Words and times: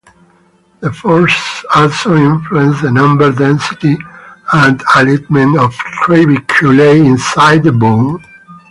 The 0.79 0.91
forces 0.91 1.63
also 1.75 2.15
influence 2.17 2.81
the 2.81 2.89
number 2.89 3.31
density 3.31 3.97
and 4.51 4.81
alignment 4.95 5.59
of 5.59 5.73
trabeculae 5.75 7.05
inside 7.05 7.61
the 7.61 7.71
bone. 7.71 8.25